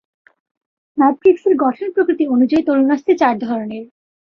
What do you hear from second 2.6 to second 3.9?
তরুণাস্থি চার ধরনের।